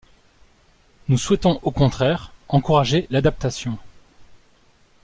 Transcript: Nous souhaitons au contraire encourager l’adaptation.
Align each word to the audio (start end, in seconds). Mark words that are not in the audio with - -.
Nous 1.09 1.17
souhaitons 1.19 1.59
au 1.61 1.69
contraire 1.69 2.31
encourager 2.49 3.05
l’adaptation. 3.11 3.77